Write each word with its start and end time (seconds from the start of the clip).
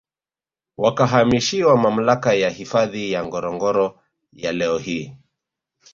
Wakahamishiwa 0.77 1.77
Mamlaka 1.77 2.33
ya 2.33 2.49
Hifadhi 2.49 3.11
ya 3.11 3.25
Ngorongoro 3.25 3.99
ya 4.33 4.51
leo 4.51 4.77
hii 4.77 5.17